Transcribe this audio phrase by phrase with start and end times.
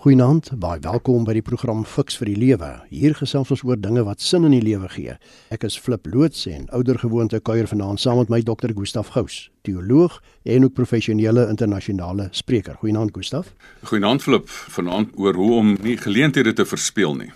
[0.00, 2.68] Goeienaand, baie welkom by die program Fix vir die Lewe.
[2.88, 5.12] Hier gesels ons oor dinge wat sin in die lewe gee.
[5.52, 10.14] Ek is Flip loods en oudergewoonte kuier vanaand saam met my dokter Gustaf Gous, teoloog
[10.48, 12.78] en ook professionele internasionale spreker.
[12.80, 13.50] Goeienaand Gustaf.
[13.90, 17.28] Goeienaand Flip, vanaand oor hoe om nie geleenthede te verspeel nie.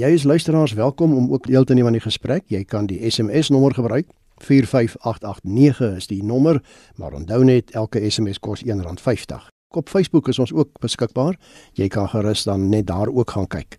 [0.00, 2.48] Jy is luisteraars welkom om ook deel te neem aan die gesprek.
[2.48, 4.08] Jy kan die SMS nommer gebruik.
[4.48, 6.64] 45889 is die nommer,
[6.96, 9.52] maar onthou net elke SMS kos R1.50.
[9.76, 11.34] Op Facebook is ons ook beskikbaar.
[11.76, 13.76] Jy kan gerus dan net daar ook gaan kyk.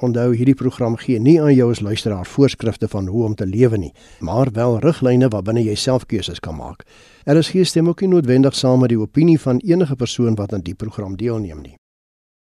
[0.00, 3.76] Onthou hierdie program gee nie aan jou as luisteraar voorskrifte van hoe om te lewe
[3.76, 6.86] nie, maar wel riglyne waarbinne jy self keuses kan maak.
[7.24, 10.52] Er is geen stem ook nie noodwendig saam met die opinie van enige persoon wat
[10.52, 11.74] aan die program deelneem nie.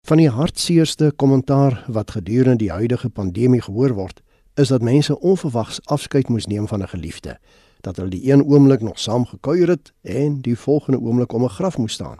[0.06, 4.20] Van die hartseerste kommentaar wat gedurende die huidige pandemie gehoor word,
[4.54, 7.38] is dat mense onverwags afskeid moes neem van 'n geliefde,
[7.80, 11.48] dat hulle die een oomblik nog saam gekuier het en die volgende oomblik om 'n
[11.48, 12.18] graf moes staan.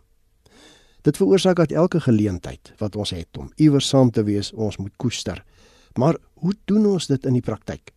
[1.02, 4.93] Dit veroorsaak dat elke geleentheid wat ons het om iewers saam te wees, ons moet
[4.97, 5.43] koester.
[5.98, 7.90] Maar hoe doen ons dit in die praktyk?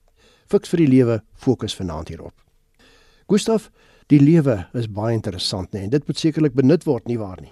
[0.50, 2.34] Fiks vir die lewe fokus vanaand hierop.
[3.30, 3.70] Gustaf,
[4.10, 7.52] die lewe is baie interessant, nee, en dit moet sekerlik benut word nie waar nie.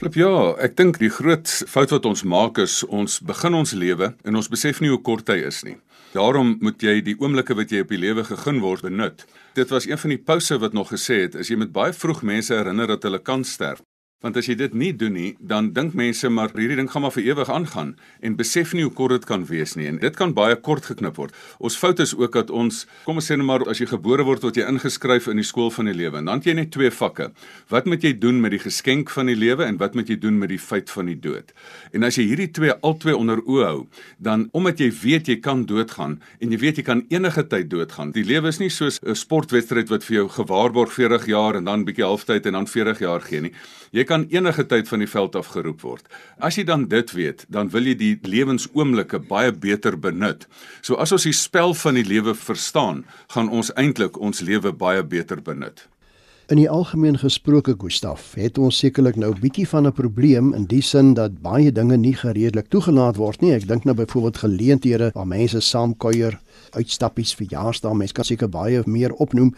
[0.00, 0.32] Flip ja,
[0.64, 4.48] ek dink die groot fout wat ons maak is ons begin ons lewe en ons
[4.50, 5.76] besef nie hoe kort hy is nie.
[6.12, 9.24] Daarom moet jy die oomblikke wat jy op die lewe gegee word benut.
[9.56, 12.24] Dit was een van die pouse wat nog gesê het, as jy met baie vroeg
[12.28, 13.84] mense herinner dat hulle kan sterf,
[14.22, 17.14] Want as jy dit nie doen nie, dan dink mense maar hierdie ding gaan maar
[17.14, 19.88] vir ewig aangaan en besef nie hoe kort dit kan wees nie.
[19.90, 21.34] En dit kan baie kort geknip word.
[21.58, 24.46] Ons fout is ook dat ons, kom ons sê net maar as jy gebore word
[24.46, 26.20] word jy ingeskryf in die skool van die lewe.
[26.20, 27.32] En dan het jy net twee vakke.
[27.72, 30.38] Wat moet jy doen met die geskenk van die lewe en wat moet jy doen
[30.38, 31.50] met die feit van die dood?
[31.92, 33.84] En as jy hierdie twee albei onder oë hou,
[34.22, 38.14] dan omdat jy weet jy kan doodgaan en jy weet jy kan enige tyd doodgaan.
[38.14, 41.84] Die lewe is nie soos 'n sportwedstryd wat vir jou gewaarborg 40 jaar en dan
[41.84, 43.52] bietjie halftyd en dan 40 jaar gee nie.
[43.92, 46.06] Jy kan enige tyd van die veld af geroep word.
[46.40, 50.46] As jy dan dit weet, dan wil jy die lewensoomblikke baie beter benut.
[50.80, 53.02] So as ons die spel van die lewe verstaan,
[53.34, 55.84] gaan ons eintlik ons lewe baie beter benut.
[56.48, 60.82] In die algemeen gesproke Gustaf, het ons sekerlik nou bietjie van 'n probleem in die
[60.82, 63.52] sin dat baie dinge nie gereedelik toegelaat word nie.
[63.52, 69.12] Ek dink nou byvoorbeeld geleenthede waar mense saamkuier, uitstappies, verjaarsdae, mense kan seker baie meer
[69.12, 69.54] opnoem.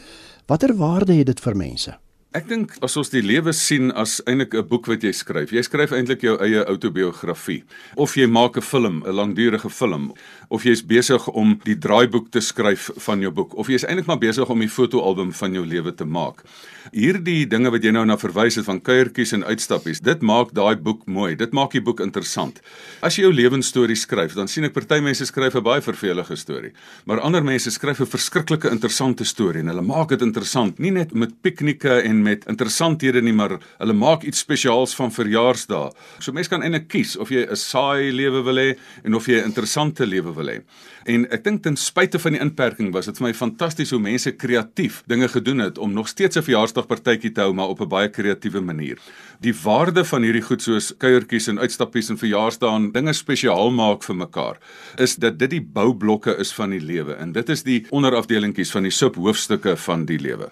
[0.47, 2.04] Watter waarde het dit vir mense?
[2.34, 5.53] Ek dink as ons die lewe sien as eintlik 'n boek wat jy skryf.
[5.55, 7.62] Jy skryf eintlik jou eie outobiografie
[7.95, 10.12] of jy maak 'n film, 'n langdurige film,
[10.49, 14.19] of jy's besig om die draaiboek te skryf van jou boek of jy's eintlik maar
[14.19, 16.44] besig om die fotoalbum van jou lewe te maak.
[16.93, 20.77] Hierdie dinge wat jy nou na verwys het van kuiertjies en uitstappies, dit maak daai
[20.77, 21.32] boek mooi.
[21.37, 22.60] Dit maak die boek interessant.
[23.00, 26.72] As jy jou lewensstorie skryf, dan sien ek party mense skryf 'n baie vervelige storie,
[27.06, 31.15] maar ander mense skryf 'n verskriklike interessante storie en hulle maak dit interessant, nie net
[31.15, 35.91] met piknieke en met interessanthede nie, maar hulle maak iets spesiaals van verjaarsdae.
[36.19, 39.41] So mense kan eintlik kies of jy 'n saai lewe wil hê en of jy
[39.41, 40.60] 'n interessante lewe wil hê.
[41.05, 44.32] En ek dink ten spyte van die inperking was dit vir my fantasties hoe mense
[44.32, 48.09] kreatief dinge gedoen het om nog steeds 'n verjaarsdagpartytjie te hou maar op 'n baie
[48.09, 48.99] kreatiewe manier.
[49.41, 54.03] Die waarde van hierdie goed soos kuiertjies en uitstappies en verjaarsdae en dinge spesiaal maak
[54.03, 54.59] vir mekaar
[54.99, 58.82] is dat dit die boublokke is van die lewe en dit is die onderafdelingkies van
[58.82, 60.50] die subhoofstukke van die lewe.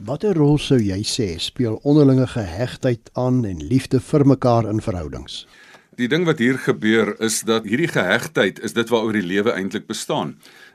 [0.00, 5.42] Watter rol sou jy sê speel onderlinge gehegtheid aan en liefde vir mekaar in verhoudings?
[6.00, 9.84] Die ding wat hier gebeur is dat hierdie gehegtheid is dit waaroor die lewe eintlik
[9.84, 10.30] bestaan.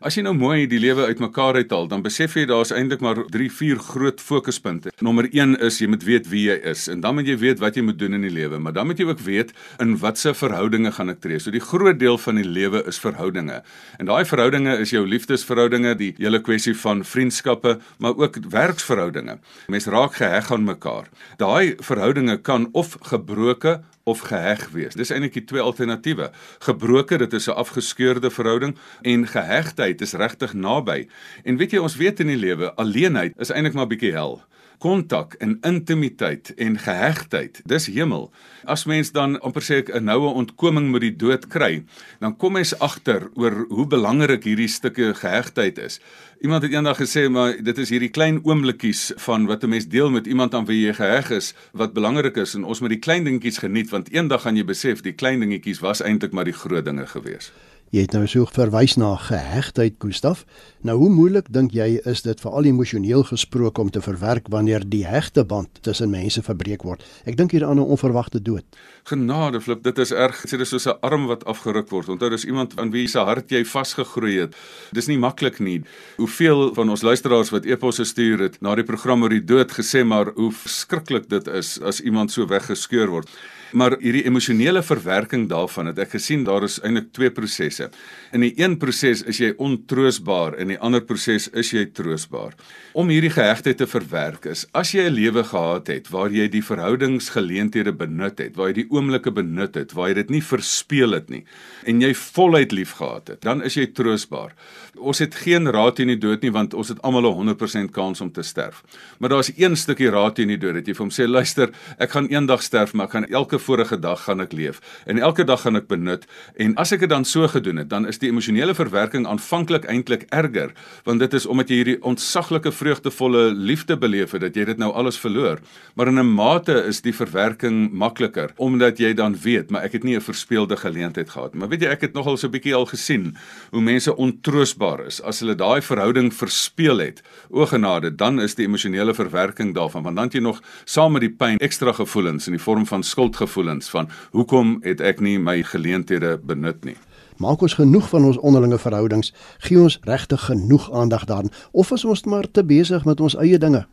[0.06, 3.47] As jy nou mooi die lewe uitmekaar uithaal, dan besef jy daar's eintlik maar 3,
[3.50, 4.94] 4 groot fokuspunte.
[5.02, 7.80] Nommer 1 is jy moet weet wie jy is en dan moet jy weet wat
[7.80, 10.94] jy moet doen in die lewe, maar dan moet jy ook weet in watter verhoudinge
[10.94, 11.42] gaan ek tree.
[11.42, 13.63] So die groot deel van die lewe is verhoudinge.
[13.97, 19.40] En daai verhoudinge is jou liefdesverhoudinge, die hele kwessie van vriendskappe, maar ook werksverhoudinge.
[19.74, 21.09] Mense raak geheg aan mekaar.
[21.42, 24.94] Daai verhoudinge kan of gebroke of geheg wees.
[24.94, 26.30] Dis eintlik die twee alternatiewe.
[26.60, 31.08] Gebroke, dit is 'n afgeskeurde verhouding en gehegtheid is regtig naby.
[31.44, 34.42] En weet jy, ons weet in die lewe, alleenheid is eintlik maar 'n bietjie hel
[34.78, 37.62] kontak en intimiteit en gehegtheid.
[37.66, 38.31] Dis hemel.
[38.63, 41.83] As mens dan amper sê ek 'n noue ontkoming met die dood kry,
[42.19, 46.00] dan kom mens agter oor hoe belangrik hierdie stukke gehegtheid is.
[46.42, 50.10] Iemand het eendag gesê maar dit is hierdie klein oomblikkies van wat 'n mens deel
[50.10, 53.24] met iemand aan wie jy geheg is wat belangrik is en ons moet die klein
[53.24, 56.86] dingetjies geniet want eendag gaan jy besef die klein dingetjies was eintlik maar die groot
[56.86, 57.51] dinge gewees.
[57.94, 60.42] Jy het nou so verwys na gehegtheid, Gustaf.
[60.82, 65.04] Nou hoe moeilik dink jy is dit veral emosioneel gesproke om te verwerk wanneer die
[65.06, 67.06] hegte band tussen mense verbreek word?
[67.30, 68.66] Ek dink hier aan 'n onverwagte dood.
[69.04, 70.42] Genade, flip, dit is erg.
[70.50, 72.10] Dit is soos 'n arm wat afgeruk word.
[72.10, 74.56] Onthou, dis iemand aan wie se hart jy vasgegroei het.
[74.92, 75.84] Dis nie maklik nie.
[76.18, 80.04] Hoeveel van ons luisteraars wat eposse stuur het na die program oor die dood gesê
[80.04, 83.30] maar hoe verskriklik dit is as iemand so weggeskeur word.
[83.71, 87.89] Maar hierdie emosionele verwerking daarvan het ek gesien daar is eintlik twee prosesse.
[88.35, 92.53] In die een proses is jy ontroosbaar en in die ander proses is jy troosbaar.
[92.94, 96.62] Om hierdie gehegtheid te verwerk is as jy 'n lewe gehad het waar jy die
[96.62, 101.29] verhoudingsgeleenthede benut het, waar jy die oomblikke benut het, waar jy dit nie verspeel het
[101.29, 101.44] nie
[101.85, 104.53] en jy voluit liefgehad het, dan is jy troosbaar.
[104.97, 108.21] Ons het geen raad teen die dood nie want ons het almal 'n 100% kans
[108.21, 108.83] om te sterf.
[109.19, 112.29] Maar daar's een stukkie raad teen die dood jy vir hom sê luister, ek gaan
[112.31, 115.75] eendag sterf, maar ek gaan elke vorige dag gaan ek leef en elke dag gaan
[115.75, 116.25] ek benut
[116.56, 120.25] en as ek dit dan so gedoen het, dan is die emosionele verwerking aanvanklik eintlik
[120.30, 120.74] erger
[121.06, 124.92] want dit is omdat jy hierdie ontsaglike vreugdevolle liefde beleef het dat jy dit nou
[124.94, 125.60] alles verloor.
[125.96, 130.04] Maar in 'n mate is die verwerking makliker omdat jy dan weet, maar ek het
[130.04, 131.54] nie 'n verspeelde geleentheid gehad.
[131.56, 133.36] Maar weet jy, ek het nogal so 'n bietjie al gesien
[133.72, 137.22] hoe mense ontroosbaar is as hulle daai verhouding verspeel het.
[137.50, 141.22] O genade, dan is die emosionele verwerking daarvan want dan het jy nog saam met
[141.22, 143.04] die pyn ekstra gevoelens in die vorm van
[143.45, 146.95] skuldgevoelens van hoekom het ek nie my geleenthede benut nie?
[147.38, 152.06] Maak ons genoeg van ons onderlinge verhoudings, gee ons regtig genoeg aandag daaraan of is
[152.06, 153.86] ons maar te besig met ons eie dinge?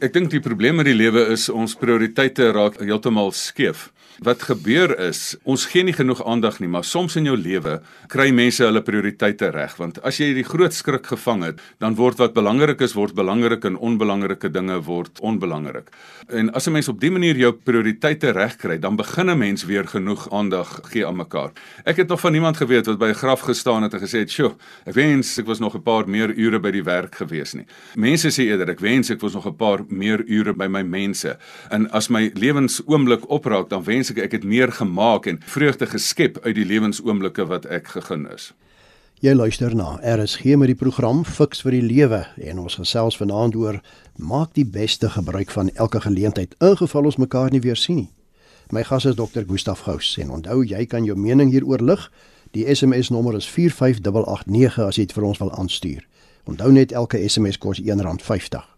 [0.00, 3.90] Ek dink die probleem met die lewe is ons prioriteite raak heeltemal skeef.
[4.24, 8.30] Wat gebeur is, ons gee nie genoeg aandag nie, maar soms in jou lewe kry
[8.32, 12.32] mense hulle prioriteite reg, want as jy die groot skrik gevang het, dan word wat
[12.32, 15.90] belangrik is word belangrik en onbelangrike dinge word onbelangrik.
[16.32, 19.64] En as 'n mens op dië manier jou prioriteite reg kry, dan begin 'n mens
[19.64, 21.52] weer genoeg aandag gee aan mekaar.
[21.84, 24.30] Ek het nog van iemand geweet wat by 'n graf gestaan het en gesê het,
[24.30, 24.54] "Sjoe,
[24.86, 28.28] ek wens ek was nog 'n paar meer ure by die werk gewees nie." Mense
[28.28, 31.36] sê eerder, "Ek wens ek was nog 'n paar meer ure by my mense."
[31.70, 36.38] En as my lewensoomblik opraak, dan wens ek ek het meer gemaak en vreugde geskep
[36.44, 38.52] uit die lewensoomblikke wat ek gegeen is.
[39.24, 43.56] Jy luister na RSG met die program Fix vir die Lewe en ons gesels vanaand
[43.56, 43.80] oor
[44.20, 48.10] maak die beste gebruik van elke geleentheid ingeval ons mekaar nie weer sien nie.
[48.70, 49.46] My gas is Dr.
[49.48, 52.10] Gustaf Gous en onthou jy kan jou mening hieroor lig.
[52.52, 56.02] Die SMS nommer is 45889 as jy dit vir ons wil aanstuur.
[56.44, 58.75] Onthou net elke SMS kos R1.50.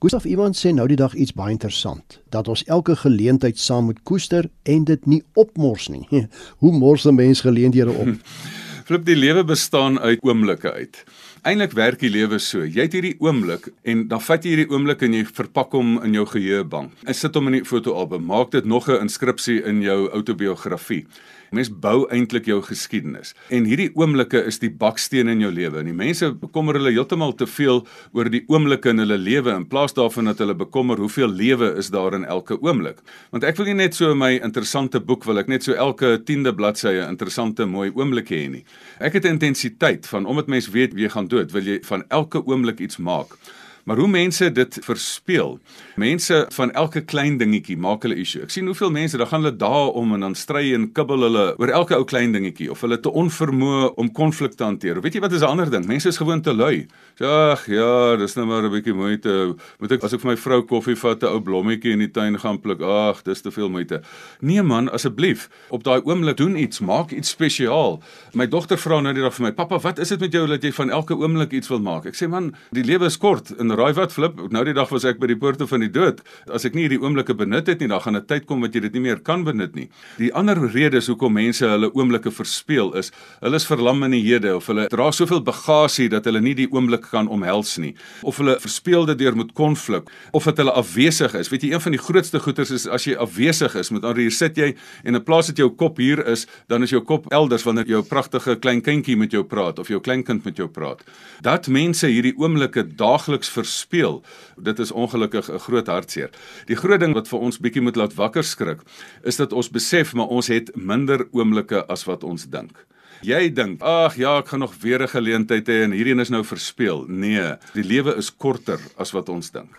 [0.00, 3.98] Gustaf iemand sê nou die dag iets baie interessant dat ons elke geleentheid saam moet
[4.08, 6.06] koester en dit nie opmors nie.
[6.62, 8.08] Hoe mors 'n mens geleenthede op?
[8.88, 11.04] Flip die lewe bestaan uit oomblikke uit.
[11.40, 12.66] Eintlik werk die lewe so.
[12.68, 16.12] Jy het hierdie oomblik en dan vat jy hierdie oomblik en jy verpak hom in
[16.18, 16.92] jou geheuebank.
[17.08, 18.26] En sit hom in die fotoalbum.
[18.28, 21.06] Maak dit nog 'n inskripsie in jou outobiografie.
[21.50, 23.32] Mens bou eintlik jou geskiedenis.
[23.50, 25.80] En hierdie oomblikke is die bakstene in jou lewe.
[25.80, 29.66] En die mense bekommer hulle heeltemal te veel oor die oomblikke in hulle lewe in
[29.66, 33.02] plaas daarvan dat hulle bekommer hoeveel lewe is daar in elke oomblik.
[33.30, 36.54] Want ek wil nie net so my interessante boek wil ek net so elke 10de
[36.54, 38.64] bladsye interessante mooi oomblikke hê nie.
[39.00, 42.42] Ek het 'n intensiteit van omdat mens weet wie gaan dood, wil jy van elke
[42.46, 43.36] oomblik iets maak.
[43.84, 45.58] Maar hoe mense dit verspeel.
[45.96, 48.42] Mense van elke klein dingetjie maak hulle issue.
[48.42, 51.44] Ek sien hoeveel mense, dan gaan hulle daar om en dan stry en kibbel hulle
[51.58, 55.00] oor elke ou klein dingetjie of hulle te onvermoë om konflik te hanteer.
[55.00, 55.86] Weet jy wat is 'n ander ding?
[55.86, 56.86] Mense is gewoon te lui.
[57.18, 59.56] So ag ja, dis nou maar 'n bietjie moeite.
[59.78, 62.38] Moet ek as ek vir my vrou koffie vat, 'n ou blommetjie in die tuin
[62.38, 62.80] gaan pluk.
[62.80, 64.02] Ag, dis te veel moeite.
[64.40, 68.02] Nee man, asseblief, op daai oomblik doen iets, maak iets spesiaal.
[68.34, 70.72] My dogter vra nou net vir my, "Pappa, wat is dit met jou dat jy
[70.72, 73.92] van elke oomblik iets wil maak?" Ek sê, "Man, die lewe is kort en raai
[73.96, 76.20] wat flip, nou die dag was ek by die poorte van die dood.
[76.52, 78.80] As ek nie hierdie oomblikke benut het nie, dan gaan 'n tyd kom wat jy
[78.80, 79.88] dit nie meer kan benut nie.
[80.18, 84.56] Die ander redes hoekom mense hulle oomblikke verspeel is, hulle is verlam in die hede
[84.56, 88.58] of hulle dra soveel bagasie dat hulle nie die oomblik kan omhels nie, of hulle
[88.60, 91.48] verspeel dit deur met konflik, of dat hulle afwesig is.
[91.48, 94.30] Weet jy, een van die grootste goeters is as jy afwesig is, met ander hier
[94.30, 97.64] sit jy en in plaas dat jou kop hier is, dan is jou kop elders
[97.66, 101.02] wanneer jou pragtige klein kindjie met jou praat of jou kleinkind met jou praat.
[101.42, 104.22] Dat mense hierdie oomblikke daagliks verspeel.
[104.56, 106.30] Dit is ongelukkig 'n groot hartseer.
[106.66, 108.80] Die groot ding wat vir ons bietjie moet laat wakker skrik,
[109.24, 112.86] is dat ons besef maar ons het minder oomblikke as wat ons dink.
[113.20, 116.30] Jy dink, ag ja, ek gaan nog weer 'n geleentheid hê en hierdie een is
[116.30, 117.04] nou verspeel.
[117.08, 119.76] Nee, die lewe is korter as wat ons dink.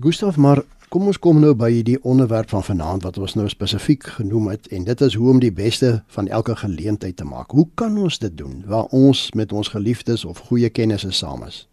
[0.00, 4.02] Gustav, maar kom ons kom nou by die onderwerp van vanaand wat ons nou spesifiek
[4.16, 7.50] genoem het en dit is hoe om die beste van elke geleentheid te maak.
[7.50, 11.68] Hoe kan ons dit doen waar ons met ons geliefdes of goeie kennisse saam is?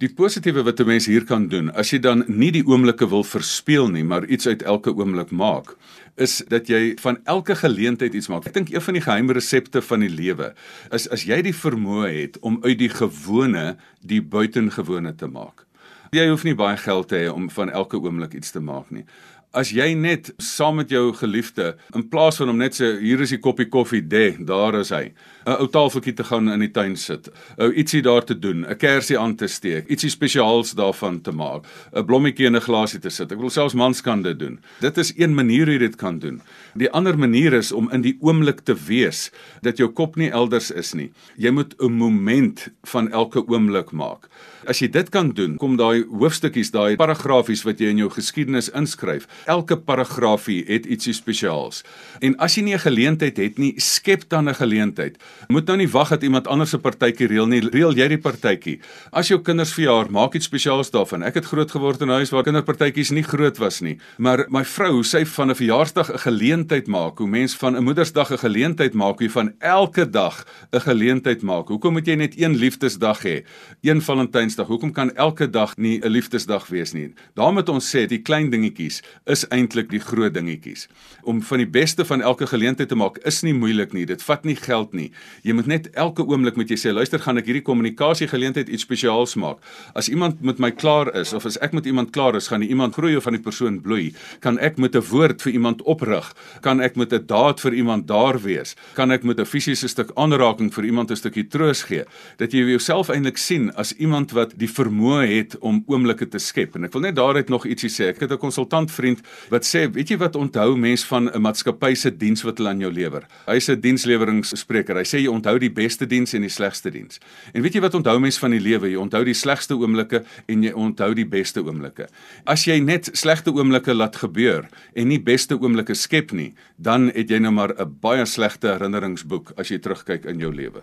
[0.00, 3.24] Die positiewe wat 'n mens hier kan doen, as jy dan nie die oomblikke wil
[3.24, 5.76] verspeel nie, maar iets uit elke oomblik maak,
[6.16, 8.46] is dat jy van elke geleentheid iets maak.
[8.46, 10.54] Ek dink een van die geheime resepte van die lewe
[10.90, 15.66] is as jy die vermoë het om uit die gewone die buitengewone te maak.
[16.10, 19.04] Jy hoef nie baie geld te hê om van elke oomblik iets te maak nie.
[19.52, 23.30] As jy net saam met jou geliefde in plaas van om net sê hier is
[23.30, 25.12] die koppie koffie, dê, daar is hy.
[25.50, 27.28] 'n Ou tafeltjie te gaan in die tuin sit.
[27.58, 31.64] Ou ietsie daar te doen, 'n kersie aan te steek, ietsie spesiaals daarvan te maak,
[31.92, 33.32] 'n blommetjie in 'n glasie te sit.
[33.32, 34.60] Ek wil selfs mans kan dit doen.
[34.80, 36.42] Dit is een manier hoe jy dit kan doen.
[36.74, 39.30] Die ander manier is om in die oomblik te wees
[39.62, 41.10] dat jou kop nie elders is nie.
[41.36, 44.28] Jy moet 'n moment van elke oomblik maak.
[44.68, 48.68] As jy dit kan doen, kom daai hoofstukkies, daai paragrafies wat jy in jou geskiedenis
[48.68, 49.26] inskryf.
[49.46, 51.82] Elke paragrafie het ietsie spesiaals.
[52.20, 55.16] En as jy nie 'n geleentheid het nie, skep dan 'n geleentheid.
[55.48, 57.60] Moet nou nie wag dat iemand anders se partytjie reël nie.
[57.60, 58.80] Reël jy die partytjie.
[59.12, 61.22] As jou kinders verjaar, maak iets spesiaals daarvan.
[61.22, 64.64] Ek het groot geword in 'n huis waar kinderpartytjies nie groot was nie, maar my
[64.64, 68.38] vrou, hoe sy van 'n verjaarsdag 'n geleentheid maak, hoe mens van 'n Moedersdag 'n
[68.38, 71.68] geleentheid maak, hoe van elke dag 'n geleentheid maak.
[71.68, 73.44] Hoekom moet jy net een liefdesdag hê?
[73.82, 74.66] Een Valentynsdag.
[74.66, 77.14] Hoekom kan elke dag nie 'n liefdesdag wees nie?
[77.34, 80.88] Daarom het ons sê die klein dingetjies is eintlik die groot dingetjies.
[81.22, 84.06] Om van die beste van elke geleentheid te maak is nie moeilik nie.
[84.06, 85.12] Dit vat nie geld nie.
[85.42, 88.82] Jy moet net elke oomblik met jy sê, luister, gaan ek hierdie kommunikasie geleentheid iets
[88.82, 89.58] spesiaals maak.
[89.94, 92.94] As iemand met my klaar is of as ek met iemand klaar is, gaan iemand
[92.94, 94.12] groei of van die persoon bloei.
[94.40, 96.34] Kan ek met 'n woord vir iemand oprig?
[96.60, 98.76] Kan ek met 'n daad vir iemand daar wees?
[98.94, 102.04] Kan ek met 'n fisiese stuk aanraking vir iemand 'n stukkie troos gee?
[102.38, 106.74] Dat jy jouself eintlik sien as iemand wat die vermoë het om oomblikke te skep.
[106.76, 108.08] En ek wil net daaruit nog ietsie sê.
[108.08, 111.94] Ek het 'n konsultant vriend wat sê, weet jy wat onthou mens van 'n maatskappy
[111.94, 113.26] se diens wat hulle aan jou lewer?
[113.46, 114.96] Hy's 'n dienslewerinsspreker.
[114.96, 117.20] Hy sê jy onthou die beste diens en die slegste diens.
[117.54, 118.90] En weet jy wat onthou mens van die lewe?
[118.90, 122.06] Jy onthou die slegste oomblikke en jy onthou die beste oomblikke.
[122.46, 127.30] As jy net slegte oomblikke laat gebeur en nie beste oomblikke skep nie, dan het
[127.30, 130.82] jy nou maar 'n baie slegte herinneringsboek as jy terugkyk in jou lewe.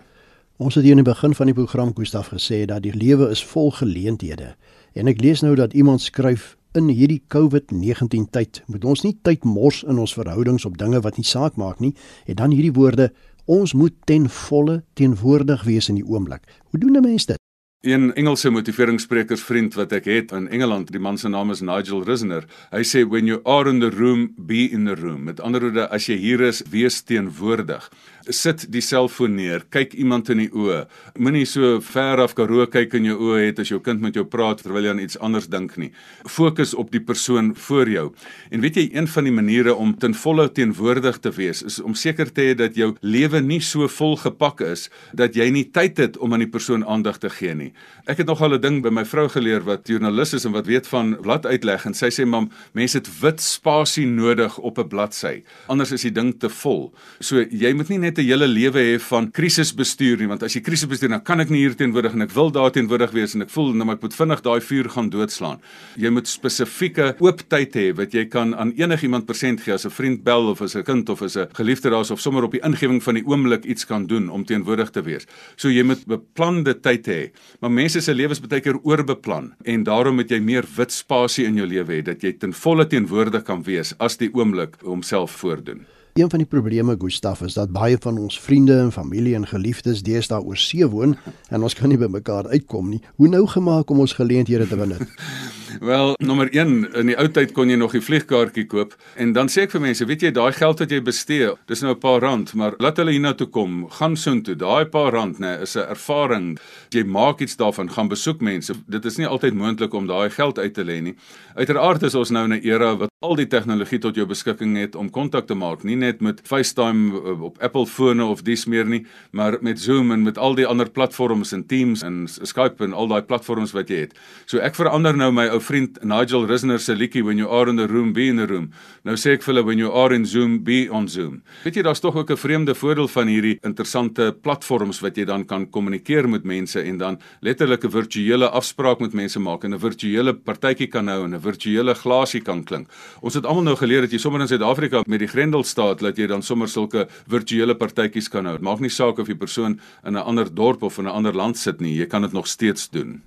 [0.58, 3.44] Ons het hier in die begin van die program Gustaf gesê dat die lewe is
[3.44, 4.56] vol geleenthede.
[4.94, 9.44] En ek lees nou dat iemand skryf in hierdie COVID-19 tyd moet ons nie tyd
[9.46, 11.94] mors in ons verhoudings op dinge wat nie saak maak nie.
[12.26, 13.12] En dan hierdie woorde,
[13.48, 16.44] ons moet ten volle teenwoordig wees in die oomblik.
[16.70, 17.38] Hoe doen 'n mens dit?
[17.80, 22.44] Een Engelse motiveringssprekersvriend wat ek het in Engeland, die man se naam is Nigel Risner.
[22.72, 25.24] Hy sê when you are in the room, be in the room.
[25.24, 27.90] Met ander woorde, as jy hier is, wees teenwoordig
[28.30, 30.82] sit die selfoon neer, kyk iemand in die oë.
[31.18, 34.24] Moenie so ver af karoo kyk in jou oë het as jou kind met jou
[34.28, 35.90] praat terwyl jy aan iets anders dink nie.
[36.28, 38.06] Fokus op die persoon voor jou.
[38.50, 41.96] En weet jy, een van die maniere om ten volle teenwoordig te wees is om
[41.98, 45.98] seker te hê dat jou lewe nie so vol gepak is dat jy nie tyd
[45.98, 47.72] het om aan die persoon aandag te gee nie.
[48.06, 50.86] Ek het nogal 'n ding by my vrou geleer wat joernalis is en wat weet
[50.86, 55.42] van blad uitleg en sy sê mam, mense het wit spasie nodig op 'n bladsy.
[55.68, 56.92] Anders is die ding te vol.
[57.20, 60.60] So jy moet nie net 'n hele lewe hê van krisisbestuur nie, want as jy
[60.60, 63.42] krisis bestuur, dan kan ek nie hier teenwoordig en ek wil daar teenwoordig wees en
[63.42, 65.60] ek voel nou ek moet vinnig daai vuur gaan doodslaan.
[65.96, 69.90] Jy moet spesifieke oop tyd hê wat jy kan aan enigiemand persent gee as 'n
[69.90, 72.52] vriend bel of as 'n kind of as 'n geliefde daar is of sommer op
[72.52, 75.26] die ingewing van die oomblik iets kan doen om teenwoordig te wees.
[75.56, 77.30] So jy moet beplande tyd hê.
[77.60, 81.56] Maar mense se lewens baie keer oorbeplan en daarom moet jy meer wit spasie in
[81.56, 85.86] jou lewe hê dat jy ten volle teenwoordig kan wees as die oomblik homself voordoen.
[86.18, 90.02] Een van die probleme Gustaf is dat baie van ons vriende en familie en geliefdes
[90.02, 91.14] deesdae oor see woon
[91.48, 92.98] en ons kan nie by mekaar uitkom nie.
[93.22, 95.06] Hoe nou gemaak om ons geleenthede te benut?
[95.80, 99.50] Wel, nommer 1, in die ou tyd kon jy nog die vliegkaartjie koop en dan
[99.52, 102.20] sê ek vir mense, weet jy, daai geld wat jy bestee, dis nou 'n paar
[102.20, 104.56] rand, maar laat hulle hiernatoe kom, gaan soontoe.
[104.56, 106.58] Daai paar rand, nê, is 'n ervaring.
[106.90, 108.74] Jy maak iets daarvan, gaan besoek mense.
[108.88, 111.14] Dit is nie altyd moontlik om daai geld uit te lê nie.
[111.54, 114.94] Uiteraard is ons nou in 'n era wat al die tegnologie tot jou beskikking het
[114.94, 118.86] om kontak te maak, nie net met FaceTime eh, op Apple fone of dis meer
[118.86, 119.00] nie,
[119.32, 123.10] maar met Zoom en met al die ander platforms en Teams en Skype en al
[123.10, 124.14] daai platforms wat jy het.
[124.46, 127.76] So ek verander nou my ou vriend Nigel Risner se liedjie when you are in
[127.76, 128.70] the room be in the room.
[129.04, 131.42] Nou sê ek vir hulle when you are in Zoom be on Zoom.
[131.64, 135.44] Weet jy daar's tog ook 'n vreemde voordeel van hierdie interessante platforms wat jy dan
[135.44, 139.78] kan kommunikeer met mense en dan letterlik 'n virtuele afspraak met mense maak en 'n
[139.78, 142.88] virtuele partytjie kan hou en 'n virtuele glasie kan klink.
[143.20, 146.26] Ons het almal nou geleer dat jy sommer in Suid-Afrika met die Grendelstaat dat jy
[146.26, 148.56] dan sommer sulke virtuele partytjies kan hou.
[148.56, 151.34] Dit maak nie saak of die persoon in 'n ander dorp of in 'n ander
[151.34, 153.22] land sit nie, jy kan dit nog steeds doen.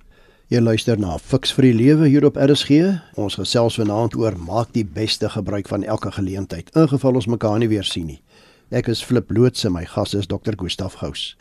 [0.52, 2.90] Jy luister na Fix vir die Lewe hier op RSG.
[3.16, 7.70] Ons gesels vanaand oor maak die beste gebruik van elke geleentheid, ingeval ons mekaar nie
[7.70, 8.18] weer sien nie.
[8.68, 10.52] Ek is Flip Loots en my gas is Dr.
[10.60, 11.38] Gustaf Gous.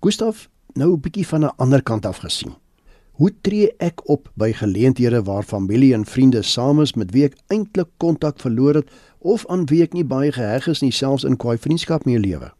[0.00, 0.46] Gustaf,
[0.80, 2.56] nou 'n bietjie van 'n ander kant af gesien.
[3.20, 7.36] Hoe tree ek op by geleenthede waar familie en vriende saam is met wie ek
[7.48, 8.88] eintlik kontak verloor het
[9.18, 12.57] of aan wie ek nie baie geheg is nie selfs in kwaai vriendskap mee lewe?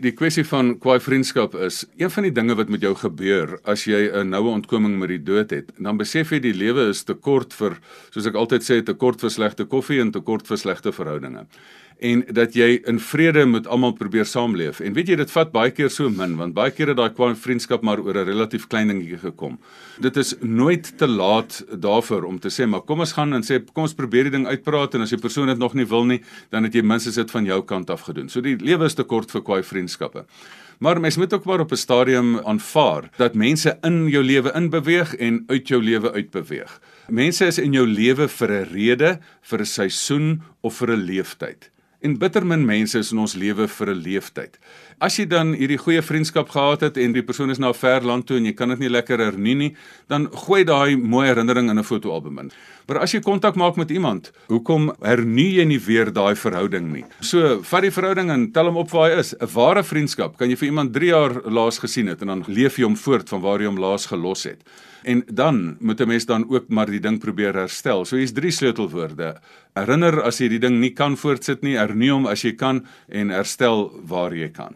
[0.00, 3.82] Die kwessie van kwaai vriendskap is een van die dinge wat met jou gebeur as
[3.84, 5.72] jy 'n noue ontkoming met die dood het.
[5.76, 7.76] Dan besef jy die lewe is te kort vir
[8.10, 11.46] soos ek altyd sê te kort vir slegte koffie en te kort vir slegte verhoudinge
[12.00, 14.80] en dat jy in vrede met almal probeer saamleef.
[14.80, 17.36] En weet jy dit vat baie keer so min want baie keer het daai kwaan
[17.36, 19.58] vriendskap maar oor 'n relatief klein dingetjie gekom.
[20.00, 23.60] Dit is nooit te laat daarvoor om te sê maar kom ons gaan en sê
[23.72, 26.22] kom ons probeer die ding uitpraat en as die persoon dit nog nie wil nie,
[26.50, 28.28] dan het jy minstens dit van jou kant af gedoen.
[28.28, 30.24] So die lewe is te kort vir kwaai vriendskappe.
[30.80, 35.16] Maar mens moet ook maar op 'n stadium aanvaar dat mense in jou lewe inbeweeg
[35.16, 36.80] en uit jou lewe uitbeweeg.
[37.08, 41.70] Mense is in jou lewe vir 'n rede, vir 'n seisoen of vir 'n leeftyd.
[42.00, 44.58] En bittermin mense is in ons lewe vir 'n leeftyd.
[45.00, 48.00] As jy dan hierdie goeie vriendskap gehad het en die persoon is na 'n ver
[48.00, 49.76] land toe en jy kan dit nie lekker hernie nie,
[50.08, 52.50] dan gooi daai mooi herinnering in 'n fotoalbum in.
[52.88, 57.04] Maar as jy kontak maak met iemand, hoekom hernie jy nie weer daai verhouding nie?
[57.20, 59.34] So, vat die verhouding en tel hom op waar hy is.
[59.34, 62.76] 'n Ware vriendskap kan jy vir iemand 3 jaar laas gesien het en dan leef
[62.78, 64.62] jy hom voort van waar jy hom laas gelos het.
[65.02, 68.04] En dan moet 'n mens dan ook maar die ding probeer herstel.
[68.04, 69.40] So hier's drie sleutelwoorde.
[69.74, 73.28] Herinner as jy die ding nie kan voortsit nie, hernie hom as jy kan en
[73.28, 74.74] herstel waar jy kan.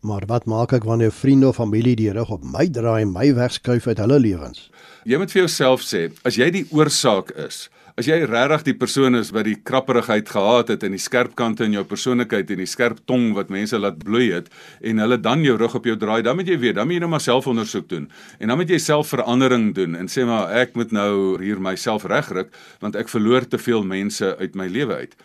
[0.00, 3.34] Maar wat maak ek wanneer vriende of familie die rug op my draai en my
[3.34, 4.70] wegskuif uit hulle lewens?
[5.04, 9.18] Jy moet vir jouself sê, as jy die oorsaak is, As jy regtig die persoon
[9.18, 12.68] is wat die krapperigheid gehad het en die skerp kante in jou persoonlikheid en die
[12.70, 14.52] skerp tong wat mense laat bloei het
[14.86, 17.02] en hulle dan jou rug op jou draai, dan moet jy weet, dan moet jy
[17.02, 18.06] nou maar selfondersoek doen.
[18.38, 21.10] En dan moet jy selfverandering doen en sê maar ek moet nou
[21.42, 25.18] hier myself regryk want ek verloor te veel mense uit my lewe uit.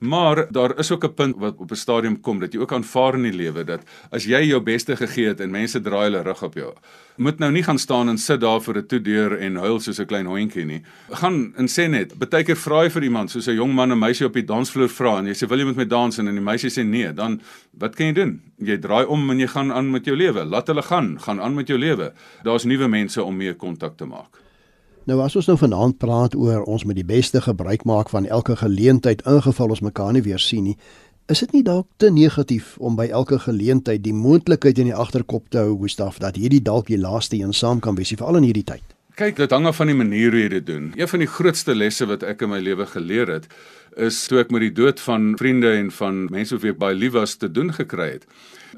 [0.00, 3.14] Maar daar is ook 'n punt wat op 'n stadium kom dat jy ook aanvaar
[3.14, 3.80] in die lewe dat
[4.10, 6.72] as jy jou beste gegee het en mense draai hulle rug op jou,
[7.16, 10.06] moet nou nie gaan staan en sit daar voor 'n toedeur en huil soos 'n
[10.06, 10.82] klein hondjie nie.
[11.10, 13.98] Gaan en sê net, baie keer vra jy vir iemand soos 'n jong man 'n
[13.98, 16.40] meisie op die dansvloer vra en jy sê wil jy met my dans en die
[16.40, 17.40] meisie sê nee, dan
[17.78, 18.40] wat kan jy doen?
[18.58, 20.44] Jy draai om en jy gaan aan met jou lewe.
[20.44, 22.12] Laat hulle gaan, gaan aan met jou lewe.
[22.42, 24.39] Daar's nuwe mense om mee kontak te maak.
[25.10, 28.54] Nou as ons nou vanaand praat oor ons met die beste gebruik maak van elke
[28.60, 30.76] geleentheid ingeval ons mekaar nie weer sien nie,
[31.34, 35.48] is dit nie dalk te negatief om by elke geleentheid die moontlikheid in die agterkop
[35.50, 38.68] te hou, Gustaf, dat hierdie dalk die laaste een saam kan wees, veral in hierdie
[38.70, 38.86] tyd.
[39.18, 40.86] Kyk, dit hang af van die manier hoe jy dit doen.
[40.94, 43.50] Een van die grootste lesse wat ek in my lewe geleer het,
[43.96, 47.12] is toe ek met die dood van vriende en van mense wat ek baie lief
[47.12, 48.26] was te doen gekry het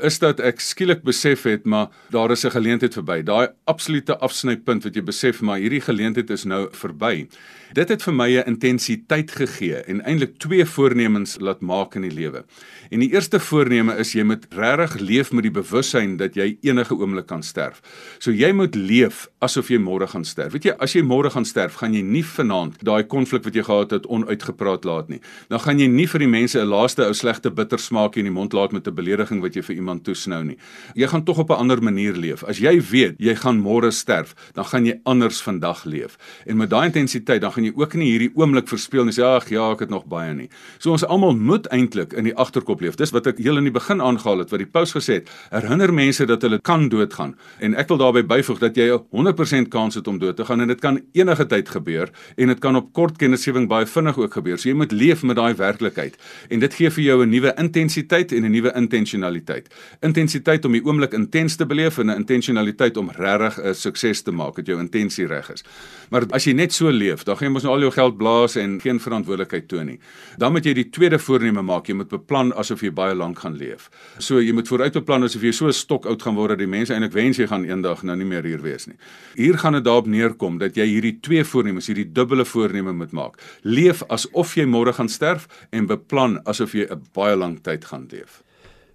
[0.01, 3.23] is dat ek skielik besef het maar daar is 'n geleentheid verby.
[3.23, 7.29] Daai absolute afsnypunt wat jy besef maar hierdie geleentheid is nou verby.
[7.73, 12.15] Dit het vir my 'n intensiteit gegee en eintlik twee voornemens laat maak in die
[12.15, 12.45] lewe.
[12.91, 16.95] En die eerste voorneme is jy moet regtig leef met die bewussyn dat jy enige
[16.95, 17.81] oomblik kan sterf.
[18.19, 20.53] So jy moet leef asof jy môre gaan sterf.
[20.53, 23.63] Weet jy, as jy môre gaan sterf, gaan jy nie vanaand daai konflik wat jy
[23.63, 25.21] gehad het onuitgepraat laat nie.
[25.49, 28.31] Dan gaan jy nie vir die mense 'n laaste ou slegte bitter smaak in die
[28.31, 30.57] mond laat met 'n belediging wat jy vir iemand toesnou nie.
[30.95, 32.45] Jy gaan tog op 'n ander manier leef.
[32.45, 36.17] As jy weet jy gaan môre sterf, dan gaan jy anders vandag leef.
[36.47, 39.49] En met daai intensiteit dan gaan jy ook nie hierdie oomblik verspeel en sê ag
[39.49, 40.49] ja, ek het nog baie nie.
[40.79, 42.97] So ons almal moet eintlik in die agterkop leef.
[42.97, 45.31] Dis wat ek heel in die begin aangehaal het wat die paus gesê het.
[45.51, 47.37] Herinner mense dat hulle kan doodgaan.
[47.61, 50.61] En ek wil daarbey byvoeg dat jy 'n 100% kans het om dood te gaan
[50.61, 54.33] en dit kan enige tyd gebeur en dit kan op kort kennisgewing baie vinnig ook
[54.33, 54.59] gebeur.
[54.59, 56.17] So jy moet leef met daai werklikheid
[56.49, 59.69] en dit gee vir jou 'n nuwe intensiteit en 'n nuwe intentionaliteit
[60.01, 64.31] intensiteit om die oomblik intens te beleef en 'n intentionaliteit om regtig 'n sukses te
[64.31, 65.65] maak dat jou intensie reg is.
[66.11, 68.57] Maar as jy net so leef, dan gaan jy mos nou al jou geld blaas
[68.57, 69.99] en geen verantwoordelikheid toon nie.
[70.37, 73.57] Dan moet jy die tweede voorneme maak, jy moet beplan asof jy baie lank gaan
[73.57, 73.89] leef.
[74.19, 76.93] So jy moet vooruit beplan asof jy so stok oud gaan word dat die mense
[76.93, 78.97] eintlik wens jy gaan eendag nou nie meer hier wees nie.
[79.37, 83.41] Hier gaan dit daarop neerkom dat jy hierdie twee voornemens, hierdie dubbele voorneme moet maak.
[83.63, 88.09] Leef asof jy môre gaan sterf en beplan asof jy 'n baie lang tyd gaan
[88.11, 88.43] leef.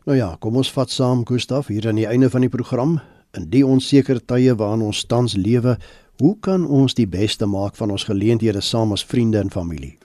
[0.06, 3.00] Nou ja, kom ons vat saam Gustaf hier aan die einde van die program.
[3.34, 5.78] In die onseker tye waarin ons tans lewe,
[6.20, 9.98] hoe kan ons die beste maak van ons geleenthede saam as vriende en familie?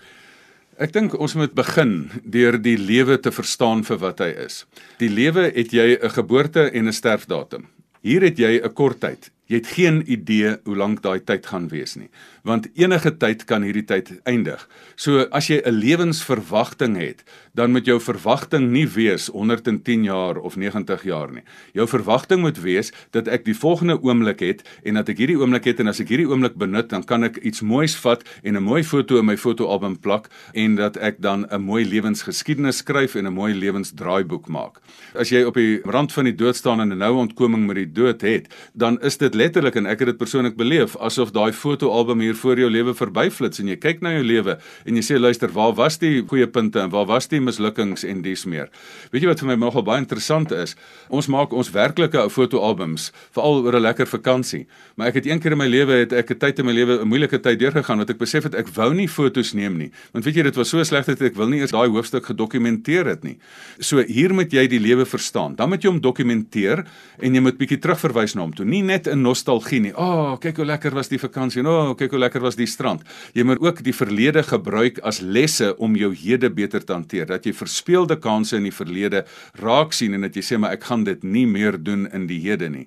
[0.78, 4.66] Ek dink ons moet begin deur die lewe te verstaan vir wat hy is.
[4.98, 7.68] Die lewe het jy 'n geboorte en 'n sterfdatum.
[8.02, 9.30] Hier het jy 'n kort tyd.
[9.52, 12.08] Jy het geen idee hoe lank daai tyd gaan wees nie,
[12.48, 14.62] want enige tyd kan hierdie tyd eindig.
[14.96, 17.20] So as jy 'n lewensverwagting het,
[17.54, 21.42] dan moet jou verwagting nie wees 110 jaar of 90 jaar nie.
[21.74, 25.64] Jou verwagting moet wees dat ek die volgende oomblik het en dat ek hierdie oomblik
[25.64, 28.62] het en as ek hierdie oomblik benut, dan kan ek iets moois vat en 'n
[28.62, 33.26] mooi foto in my fotoalbum plak en dat ek dan 'n mooi lewensgeskiedenis skryf en
[33.26, 34.80] 'n mooi lewensdraaiboek maak.
[35.14, 37.92] As jy op die rand van die dood staan en 'n nou ontkoming met die
[37.92, 42.22] dood het, dan is dit letterlik en ek het dit persoonlik beleef asof daai fotoalbum
[42.22, 45.50] hier voor jou lewe verbyflits en jy kyk na jou lewe en jy sê luister,
[45.52, 48.70] waar was die goeie punte en waar was die mislukkings en dis meer.
[49.12, 50.76] Weet jy wat vir my nogal baie interessant is?
[51.10, 54.66] Ons maak ons werklike fotoalbums veral oor 'n lekker vakansie.
[54.96, 57.00] Maar ek het een keer in my lewe het ek 'n tyd in my lewe
[57.02, 59.90] 'n moeilike tyd deurgegaan wat ek besef het ek wou nie fotos neem nie.
[60.12, 63.06] Want weet jy dit was so sleg dat ek wil nie eers daai hoofstuk gedokumenteer
[63.06, 63.38] het nie.
[63.80, 65.56] So hier moet jy die lewe verstaan.
[65.56, 66.84] Dan moet jy hom dokumenteer
[67.18, 68.66] en jy moet bietjie terugverwys na hom toe.
[68.66, 69.94] Nie net in nostalgie nie.
[69.94, 71.64] O, oh, kyk hoe lekker was die vakansie.
[71.64, 73.06] O, oh, kyk hoe lekker was die strand.
[73.36, 77.26] Jy moet ook die verlede gebruik as lesse om jou hede beter te hanteer.
[77.30, 79.24] Dat jy verspeelde kansse in die verlede
[79.62, 82.42] raak sien en dat jy sê maar ek gaan dit nie meer doen in die
[82.44, 82.86] hede nie.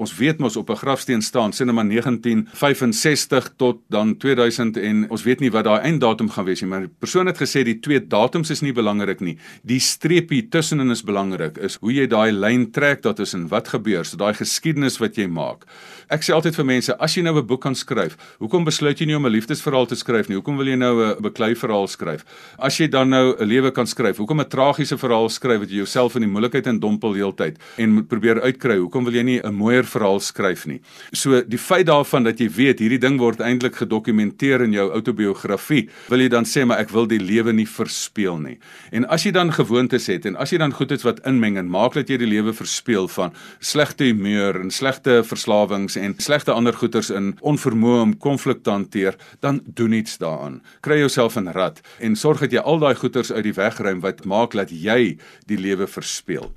[0.00, 5.40] Ons weet mos op 'n grafsteen staan sinema 1965 tot dan 2000 en ons weet
[5.40, 8.50] nie wat daai einddatum gaan wees nie, maar die persoon het gesê die twee datums
[8.50, 9.36] is nie belangrik nie.
[9.62, 11.58] Die streepie tussenin is belangrik.
[11.58, 15.16] Is hoe jy daai lyn trek dat is en wat gebeur, so daai geskiedenis wat
[15.16, 15.66] jy maak.
[16.12, 19.06] Ek sê altyd vir mense, as jy nou 'n boek kan skryf, hoekom besluit jy
[19.06, 20.36] nie om 'n liefdesverhaal te skryf nie?
[20.36, 22.24] Hoekom wil jy nou 'n beklei verhaal skryf?
[22.58, 25.76] As jy dan nou 'n lewe kan skryf, hoekom 'n tragiese verhaal skryf wat jy
[25.76, 28.78] jouself in die moeilikheid en dompel heeltyd en probeer uitkry?
[28.78, 30.80] Hoekom wil jy nie 'n mooier verhaal skryf nie?
[31.12, 35.88] So die feit daarvan dat jy weet hierdie ding word eintlik gedokumenteer in jou outobiografie,
[36.08, 38.58] wil jy dan sê maar ek wil die lewe nie verspeel nie.
[38.92, 41.70] En as jy dan gewoontes het en as jy dan goed is wat inmeng en
[41.72, 46.76] maak dat jy die lewe verspeel van slegte humeur en slegte verslawings en slegte ander
[46.76, 50.60] goeters in onvermoë om konflik te hanteer, dan doen iets daaraan.
[50.80, 54.00] Kry jouself in rad en sorg dat jy al daai goeters uit die weg ruim
[54.04, 55.16] wat maak dat jy
[55.50, 56.50] die lewe verspeel.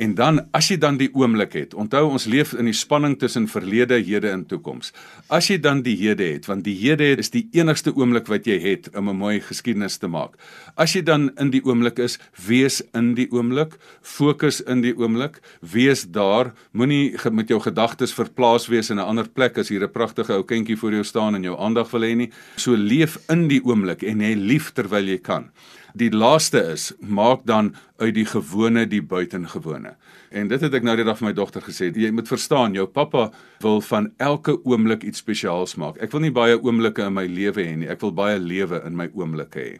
[0.00, 3.44] En dan as jy dan die oomblik het, onthou ons leef in die spanning tussen
[3.52, 4.94] verlede, hede en toekoms.
[5.28, 8.56] As jy dan die hede het, want die hede is die enigste oomblik wat jy
[8.62, 10.38] het om 'n mooi geskiedenis te maak.
[10.76, 15.40] As jy dan in die oomblik is, wees in die oomblik, fokus in die oomblik,
[15.60, 19.92] wees daar, moenie met jou gedagtes verplaas wees in 'n ander plek as hier 'n
[19.92, 22.30] pragtige ou kindjie voor jou staan en jou aandag wil hê nie.
[22.56, 25.50] So leef in die oomblik en hê lief terwyl jy kan.
[25.94, 29.96] Die laaste is maak dan uit die gewone die buitengewone.
[30.30, 33.30] En dit het ek nou dag vir my dogter gesê, jy moet verstaan, jou pappa
[33.64, 35.98] wil van elke oomblik iets spesiaals maak.
[35.98, 38.96] Ek wil nie baie oomblikke in my lewe hê nie, ek wil baie lewe in
[38.96, 39.74] my oomblikke hê.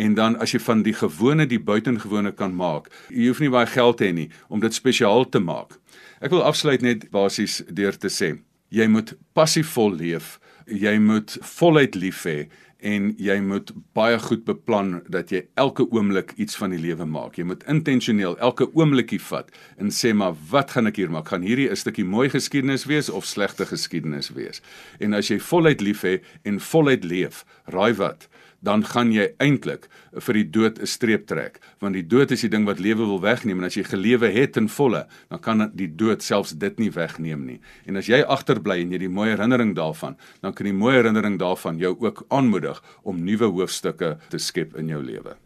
[0.00, 3.68] En dan as jy van die gewone die buitengewone kan maak, jy hoef nie baie
[3.68, 5.76] geld te hê nie om dit spesiaal te maak.
[6.24, 8.38] Ek wil afsluit net basies deur te sê,
[8.72, 12.46] jy moet passievol leef, jy moet voluit lief hê
[12.82, 17.38] en jy moet baie goed beplan dat jy elke oomblik iets van die lewe maak.
[17.38, 21.30] Jy moet intentioneel elke oomblikie vat en sê maar wat gaan ek hier maak?
[21.30, 24.62] Gaan hierdie 'n stukkie mooi geskiedenis wees of slegte geskiedenis wees?
[25.00, 28.28] En as jy voluit lief hê en voluit leef, raai wat?
[28.62, 31.60] Dan gaan jy eintlik vir die dood 'n streep trek.
[31.80, 33.58] Want die dood is die ding wat lewe wil wegneem.
[33.58, 37.46] En as jy gelewe het in volle dan kan die dood selfs dit nie wegneem
[37.46, 37.60] nie.
[37.86, 41.38] En as jy agterbly en jy die mooi herinnering daarvan dan kan die mooi herinnering
[41.38, 45.36] daarvan jou ook aanmoedig om nuwe hoofstukke te skep in jou lewe.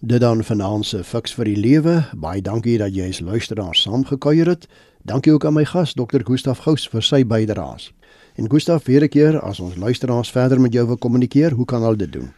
[0.00, 2.04] Dit dan vanaand se fiks vir die lewe.
[2.12, 4.68] Baie dankie dat jy as luisteraar saamgekuier het.
[5.02, 7.92] Dankie ook aan my gas Dr Gustaf Gous vir sy bydraes.
[8.36, 11.82] En Gustaf, weer 'n keer as ons luisteraars verder met jou wil kommunikeer, hoe kan
[11.82, 12.32] hulle dit doen?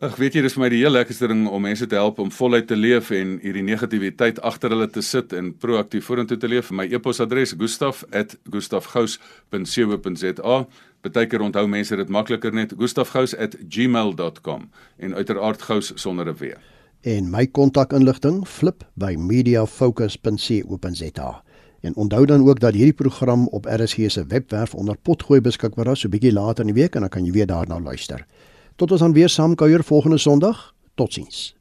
[0.00, 2.30] Ag weet jy dis vir my die heel lekkerste ding om mense te help om
[2.32, 6.72] voluit te leef en hierdie negativiteit agter hulle te sit en proaktief vorentoe te leef.
[6.72, 10.56] My e-posadres gustaf@gustafgous.co.za.
[11.04, 16.44] Partykeer onthou mense dit makliker net gustafgous@gmail.com en uiteraard gous sonder 'n w.
[17.04, 21.42] En my kontakinligting flip by mediafocus.co.za.
[21.80, 26.00] En onthou dan ook dat hierdie program op RSG se webwerf onder potgooi beskikbaar is
[26.00, 28.26] so bietjie later in die week en dan kan jy weer daarna luister.
[28.80, 30.74] Tot ons dan weer saam kuier volgende Sondag.
[30.94, 31.59] Totsiens.